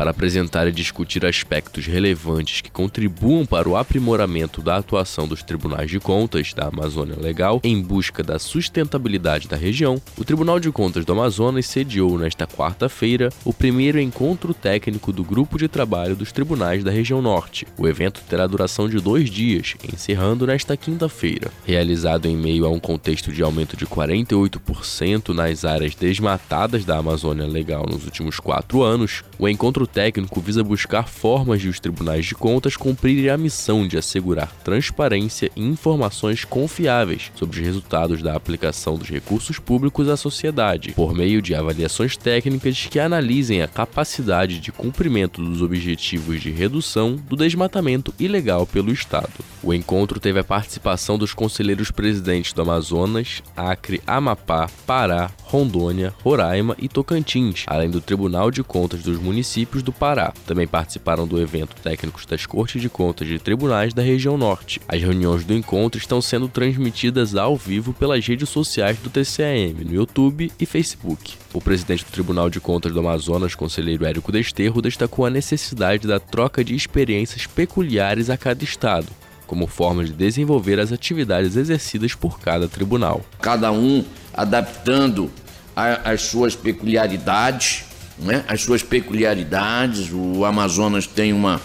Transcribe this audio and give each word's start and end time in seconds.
para 0.00 0.12
apresentar 0.12 0.66
e 0.66 0.72
discutir 0.72 1.26
aspectos 1.26 1.84
relevantes 1.84 2.62
que 2.62 2.70
contribuam 2.70 3.44
para 3.44 3.68
o 3.68 3.76
aprimoramento 3.76 4.62
da 4.62 4.78
atuação 4.78 5.28
dos 5.28 5.42
tribunais 5.42 5.90
de 5.90 6.00
contas 6.00 6.54
da 6.54 6.68
Amazônia 6.68 7.16
Legal 7.20 7.60
em 7.62 7.82
busca 7.82 8.22
da 8.22 8.38
sustentabilidade 8.38 9.46
da 9.46 9.58
região, 9.58 10.00
o 10.16 10.24
Tribunal 10.24 10.58
de 10.58 10.72
Contas 10.72 11.04
do 11.04 11.12
Amazonas 11.12 11.66
sediou 11.66 12.16
nesta 12.16 12.46
quarta-feira 12.46 13.28
o 13.44 13.52
primeiro 13.52 14.00
encontro 14.00 14.54
técnico 14.54 15.12
do 15.12 15.22
Grupo 15.22 15.58
de 15.58 15.68
Trabalho 15.68 16.16
dos 16.16 16.32
Tribunais 16.32 16.82
da 16.82 16.90
Região 16.90 17.20
Norte. 17.20 17.66
O 17.76 17.86
evento 17.86 18.22
terá 18.26 18.46
duração 18.46 18.88
de 18.88 19.00
dois 19.00 19.28
dias, 19.28 19.74
encerrando 19.92 20.46
nesta 20.46 20.78
quinta-feira. 20.78 21.50
Realizado 21.66 22.24
em 22.24 22.38
meio 22.38 22.64
a 22.64 22.70
um 22.70 22.80
contexto 22.80 23.30
de 23.30 23.42
aumento 23.42 23.76
de 23.76 23.84
48% 23.84 25.34
nas 25.34 25.66
áreas 25.66 25.94
desmatadas 25.94 26.86
da 26.86 26.96
Amazônia 26.96 27.46
Legal 27.46 27.84
nos 27.86 28.06
últimos 28.06 28.40
quatro 28.40 28.82
anos, 28.82 29.22
o 29.38 29.46
encontro 29.46 29.89
técnico 29.92 30.40
visa 30.40 30.62
buscar 30.62 31.08
formas 31.08 31.60
de 31.60 31.68
os 31.68 31.80
tribunais 31.80 32.26
de 32.26 32.34
contas 32.34 32.76
cumprirem 32.76 33.30
a 33.30 33.36
missão 33.36 33.86
de 33.86 33.96
assegurar 33.96 34.52
transparência 34.64 35.50
e 35.56 35.62
informações 35.62 36.44
confiáveis 36.44 37.30
sobre 37.34 37.58
os 37.58 37.64
resultados 37.64 38.22
da 38.22 38.34
aplicação 38.34 38.96
dos 38.96 39.08
recursos 39.08 39.58
públicos 39.58 40.08
à 40.08 40.16
sociedade, 40.16 40.92
por 40.92 41.14
meio 41.14 41.42
de 41.42 41.54
avaliações 41.54 42.16
técnicas 42.16 42.86
que 42.90 42.98
analisem 42.98 43.62
a 43.62 43.68
capacidade 43.68 44.58
de 44.60 44.72
cumprimento 44.72 45.42
dos 45.42 45.62
objetivos 45.62 46.40
de 46.40 46.50
redução 46.50 47.16
do 47.16 47.36
desmatamento 47.36 48.14
ilegal 48.18 48.66
pelo 48.66 48.92
Estado. 48.92 49.44
O 49.62 49.74
encontro 49.74 50.18
teve 50.18 50.38
a 50.38 50.44
participação 50.44 51.18
dos 51.18 51.34
conselheiros 51.34 51.90
presidentes 51.90 52.52
do 52.52 52.62
Amazonas, 52.62 53.42
Acre, 53.56 54.00
Amapá, 54.06 54.70
Pará, 54.86 55.30
Rondônia, 55.42 56.14
Roraima 56.22 56.76
e 56.78 56.88
Tocantins, 56.88 57.64
além 57.66 57.90
do 57.90 58.00
Tribunal 58.00 58.50
de 58.50 58.62
Contas 58.62 59.02
dos 59.02 59.18
municípios 59.18 59.79
do 59.82 59.92
Pará. 59.92 60.32
Também 60.46 60.66
participaram 60.66 61.26
do 61.26 61.40
evento 61.40 61.76
técnicos 61.82 62.26
das 62.26 62.46
Cortes 62.46 62.80
de 62.80 62.88
Contas 62.88 63.28
de 63.28 63.38
Tribunais 63.38 63.94
da 63.94 64.02
região 64.02 64.36
Norte. 64.36 64.80
As 64.88 65.00
reuniões 65.00 65.44
do 65.44 65.54
encontro 65.54 65.98
estão 65.98 66.20
sendo 66.20 66.48
transmitidas 66.48 67.34
ao 67.34 67.56
vivo 67.56 67.92
pelas 67.92 68.26
redes 68.26 68.48
sociais 68.48 68.98
do 68.98 69.10
TCAM, 69.10 69.84
no 69.84 69.94
YouTube 69.94 70.50
e 70.58 70.66
Facebook. 70.66 71.34
O 71.52 71.60
presidente 71.60 72.04
do 72.04 72.10
Tribunal 72.10 72.48
de 72.48 72.60
Contas 72.60 72.92
do 72.92 73.00
Amazonas, 73.00 73.54
conselheiro 73.54 74.06
Érico 74.06 74.32
Desterro, 74.32 74.80
destacou 74.82 75.26
a 75.26 75.30
necessidade 75.30 76.06
da 76.06 76.20
troca 76.20 76.62
de 76.62 76.74
experiências 76.74 77.46
peculiares 77.46 78.30
a 78.30 78.36
cada 78.36 78.62
estado, 78.62 79.08
como 79.46 79.66
forma 79.66 80.04
de 80.04 80.12
desenvolver 80.12 80.78
as 80.78 80.92
atividades 80.92 81.56
exercidas 81.56 82.14
por 82.14 82.38
cada 82.38 82.68
tribunal. 82.68 83.20
Cada 83.40 83.72
um 83.72 84.04
adaptando 84.32 85.30
as 85.74 86.22
suas 86.22 86.54
peculiaridades, 86.54 87.84
né? 88.20 88.44
as 88.46 88.62
suas 88.62 88.82
peculiaridades. 88.82 90.10
O 90.12 90.44
Amazonas 90.44 91.06
tem 91.06 91.32
uma, 91.32 91.60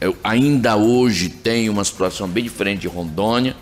é, 0.00 0.12
ainda 0.22 0.76
hoje 0.76 1.28
tem 1.28 1.68
uma 1.68 1.84
situação 1.84 2.28
bem 2.28 2.44
diferente 2.44 2.80
de 2.80 2.88
Rondônia, 2.88 3.56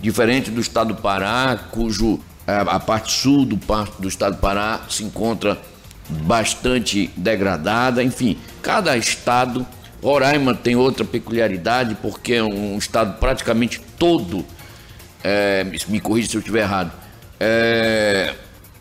diferente 0.00 0.50
do 0.50 0.60
estado 0.60 0.94
do 0.94 1.00
Pará, 1.00 1.58
cujo 1.70 2.20
é, 2.46 2.56
a 2.56 2.78
parte 2.80 3.12
sul 3.12 3.44
do, 3.44 3.58
do 3.98 4.08
estado 4.08 4.36
do 4.36 4.40
Pará 4.40 4.82
se 4.88 5.02
encontra 5.02 5.60
bastante 6.08 7.10
degradada. 7.16 8.02
Enfim, 8.02 8.38
cada 8.62 8.96
estado 8.96 9.66
Roraima 10.02 10.54
tem 10.54 10.76
outra 10.76 11.04
peculiaridade, 11.04 11.96
porque 12.02 12.34
é 12.34 12.42
um 12.42 12.76
estado 12.76 13.18
praticamente 13.18 13.80
todo, 13.98 14.44
é, 15.22 15.64
me 15.88 15.98
corrija 15.98 16.28
se 16.28 16.36
eu 16.36 16.40
estiver 16.40 16.60
errado, 16.60 16.92
é, 17.40 18.34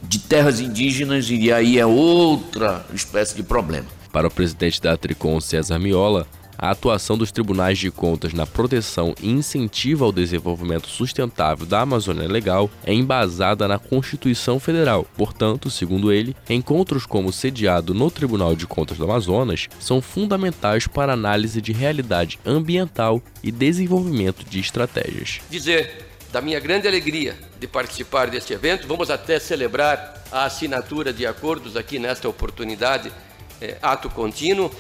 de 0.03 0.19
terras 0.19 0.59
indígenas, 0.59 1.29
e 1.29 1.51
aí 1.51 1.79
é 1.79 1.85
outra 1.85 2.85
espécie 2.93 3.35
de 3.35 3.43
problema. 3.43 3.87
Para 4.11 4.27
o 4.27 4.31
presidente 4.31 4.81
da 4.81 4.95
Tricom, 4.95 5.39
César 5.39 5.79
Miola, 5.79 6.27
a 6.63 6.71
atuação 6.71 7.17
dos 7.17 7.31
tribunais 7.31 7.77
de 7.77 7.91
contas 7.91 8.31
na 8.31 8.45
proteção 8.45 9.13
e 9.21 9.29
incentivo 9.29 10.05
ao 10.05 10.11
desenvolvimento 10.11 10.87
sustentável 10.87 11.65
da 11.65 11.81
Amazônia 11.81 12.27
Legal 12.27 12.69
é 12.85 12.93
embasada 12.93 13.67
na 13.67 13.79
Constituição 13.79 14.59
Federal. 14.59 15.05
Portanto, 15.17 15.69
segundo 15.69 16.11
ele, 16.11 16.35
encontros 16.49 17.05
como 17.05 17.29
o 17.29 17.33
sediado 17.33 17.93
no 17.93 18.09
Tribunal 18.09 18.55
de 18.55 18.65
Contas 18.67 18.97
do 18.97 19.03
Amazonas 19.03 19.67
são 19.79 20.01
fundamentais 20.01 20.87
para 20.87 21.11
análise 21.11 21.61
de 21.61 21.73
realidade 21.73 22.39
ambiental 22.45 23.21
e 23.43 23.51
desenvolvimento 23.51 24.45
de 24.47 24.59
estratégias. 24.59 25.41
Dizer 25.49 26.12
da 26.33 26.41
minha 26.41 26.59
grande 26.59 26.87
alegria 26.87 27.37
de 27.59 27.67
participar 27.67 28.27
deste 28.27 28.53
evento, 28.53 28.87
vamos 28.87 29.11
até 29.11 29.39
celebrar 29.39 30.23
a 30.31 30.45
assinatura 30.45 31.13
de 31.13 31.27
acordos 31.27 31.77
aqui 31.77 31.99
nesta 31.99 32.27
oportunidade, 32.27 33.13
é, 33.61 33.77
ato 33.79 34.09
contínuo 34.09 34.71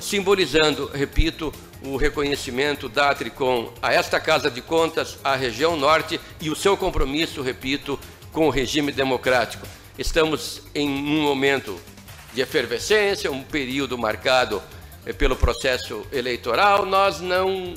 simbolizando, 0.00 0.86
repito, 0.86 1.52
o 1.84 1.96
reconhecimento 1.98 2.88
da 2.88 3.10
Atricom 3.10 3.74
a 3.82 3.92
esta 3.92 4.18
Casa 4.18 4.50
de 4.50 4.62
Contas, 4.62 5.18
à 5.22 5.36
região 5.36 5.76
norte 5.76 6.18
e 6.40 6.48
o 6.48 6.56
seu 6.56 6.78
compromisso, 6.78 7.42
repito, 7.42 8.00
com 8.32 8.46
o 8.46 8.50
regime 8.50 8.90
democrático. 8.90 9.66
Estamos 9.98 10.62
em 10.74 10.88
um 10.88 11.20
momento 11.20 11.78
de 12.32 12.40
efervescência, 12.40 13.30
um 13.30 13.42
período 13.42 13.98
marcado 13.98 14.62
eh, 15.04 15.12
pelo 15.12 15.36
processo 15.36 16.06
eleitoral, 16.10 16.86
nós 16.86 17.20
não 17.20 17.74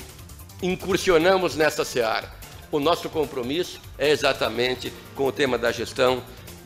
incursionamos 0.63 1.57
nessa 1.57 1.83
seara. 1.83 2.44
O 2.75 2.79
nosso 2.81 3.07
compromisso 3.07 3.79
é 3.97 4.11
exatamente 4.11 4.91
com 5.15 5.27
o 5.27 5.31
tema 5.31 5.57
da 5.57 5.71
gestão 5.71 6.21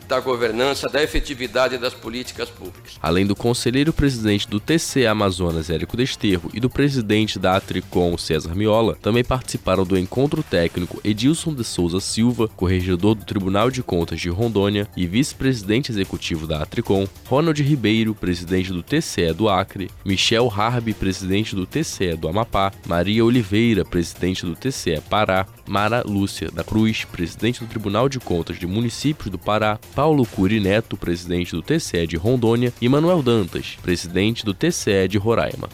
da 0.08 0.20
governança, 0.20 0.90
da 0.90 1.04
efetividade 1.04 1.78
das 1.78 1.94
políticas 1.94 2.50
públicas. 2.50 2.98
Além 3.00 3.28
do 3.28 3.36
conselheiro 3.36 3.94
presidente 3.94 4.48
do 4.48 4.60
TC 4.60 5.06
Amazonas, 5.06 5.70
Érico 5.70 5.96
Desterro, 5.96 6.50
e 6.52 6.60
do 6.60 6.68
presidente 6.68 7.38
da 7.38 7.56
Atricom, 7.56 8.18
César 8.18 8.56
Miola, 8.56 8.98
também 9.00 9.24
participaram 9.24 9.86
do 9.86 9.96
encontro 9.96 10.42
técnico 10.42 11.00
Edilson 11.04 11.54
de 11.54 11.64
Souza 11.64 12.00
Silva, 12.00 12.48
corregedor 12.48 13.14
do 13.14 13.24
Tribunal 13.24 13.70
de 13.70 13.84
Contas 13.84 14.20
de 14.20 14.30
Rondônia 14.30 14.88
e 14.98 15.06
vice-presidente 15.06 15.92
executivo 15.92 16.48
da 16.48 16.64
Atricom, 16.64 17.08
Ronald 17.28 17.62
Ribeiro, 17.62 18.16
presidente 18.16 18.74
do 18.74 18.82
TCE 18.82 19.32
do 19.32 19.48
Acre, 19.48 19.92
Michel 20.04 20.52
Harbi, 20.52 20.96
presidente 20.96 21.56
do 21.56 21.68
TCE 21.68 22.16
do 22.16 22.28
Amapá, 22.28 22.72
Maria 22.88 23.24
Oliveira, 23.24 23.86
presidente 23.86 24.44
do 24.44 24.56
TCE 24.56 25.00
Pará, 25.08 25.46
Mara 25.70 26.04
Lúcia 26.04 26.50
da 26.52 26.64
Cruz, 26.64 27.06
presidente 27.06 27.60
do 27.60 27.68
Tribunal 27.68 28.10
de 28.10 28.20
Contas 28.20 28.58
de 28.58 28.66
Municípios 28.66 29.30
do 29.30 29.38
Pará, 29.38 29.80
Paulo 29.94 30.26
Curi 30.26 30.60
Neto, 30.60 30.98
presidente 30.98 31.52
do 31.52 31.62
TCE 31.62 32.08
de 32.08 32.18
Rondônia, 32.18 32.74
e 32.82 32.90
Manuel 32.90 33.22
Dantas, 33.22 33.78
presidente 33.82 34.44
do 34.44 34.54
TCE 34.54 35.08
de 35.08 35.20
Roraima. 35.20 35.68